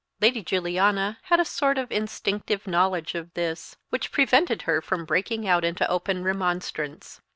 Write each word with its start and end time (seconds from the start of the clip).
Lady 0.19 0.41
Juliana 0.41 1.19
had 1.25 1.39
a 1.39 1.45
sort 1.45 1.77
of 1.77 1.91
instinctive 1.91 2.65
knowledge 2.65 3.13
of 3.13 3.31
this, 3.35 3.77
which 3.91 4.11
prevented 4.11 4.63
her 4.63 4.81
from 4.81 5.05
breaking 5.05 5.47
out 5.47 5.63
into 5.63 5.87
open 5.87 6.23
remonstrance. 6.23 7.21